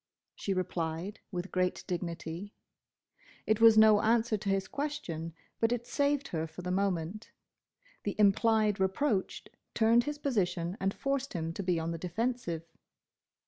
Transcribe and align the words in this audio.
she 0.33 0.51
replied, 0.51 1.19
with 1.31 1.51
great 1.51 1.83
dignity. 1.85 2.55
It 3.45 3.61
was 3.61 3.77
no 3.77 4.01
answer 4.01 4.35
to 4.35 4.49
his 4.49 4.67
question, 4.67 5.35
but 5.59 5.71
it 5.71 5.85
saved 5.85 6.29
her 6.29 6.47
for 6.47 6.63
the 6.63 6.71
moment. 6.71 7.29
The 8.01 8.15
implied 8.17 8.79
reproach 8.79 9.43
turned 9.75 10.05
his 10.05 10.17
position 10.17 10.75
and 10.79 10.91
forced 10.91 11.33
him 11.33 11.53
to 11.53 11.61
be 11.61 11.79
on 11.79 11.91
the 11.91 11.99
defensive. 11.99 12.63